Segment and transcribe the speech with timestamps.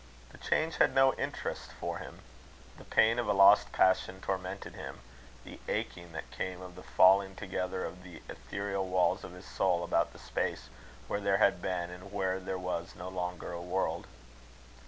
[0.31, 2.21] The change had no interest for him.
[2.79, 5.01] The pain of a lost passion tormented him
[5.45, 9.83] the aching that came of the falling together of the ethereal walls of his soul,
[9.83, 10.69] about the space
[11.07, 14.07] where there had been and where there was no longer a world.